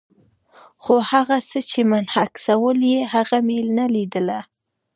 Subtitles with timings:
[0.83, 4.27] خو هغه څه چې منعکسول یې، هغه مې نه لیدل.